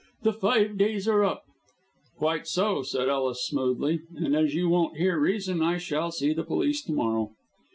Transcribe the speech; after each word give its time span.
The 0.23 0.33
five 0.33 0.79
days 0.79 1.07
are 1.07 1.23
up." 1.23 1.43
"Quite 2.17 2.47
so," 2.47 2.81
said 2.81 3.07
Ellis, 3.07 3.45
smoothly, 3.45 4.01
"and 4.15 4.35
as 4.35 4.55
you 4.55 4.67
won't 4.67 4.97
hear 4.97 5.19
reason 5.19 5.61
I 5.61 5.77
shall 5.77 6.09
see 6.09 6.33
the 6.33 6.41
police 6.41 6.81
to 6.85 6.91
morrow." 6.91 7.33